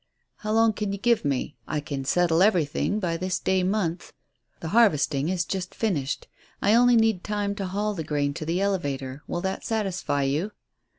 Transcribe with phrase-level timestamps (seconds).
[0.37, 1.57] "How long can you give me?
[1.67, 4.13] I can settle everything by this day month.
[4.59, 6.27] The harvesting is just finished.
[6.59, 9.21] I only need time to haul the grain to the elevator.
[9.27, 10.53] Will that satisfy you?"